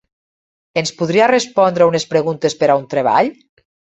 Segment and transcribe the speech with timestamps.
[0.81, 3.33] Ens podria respondre unes preguntes per a un treball?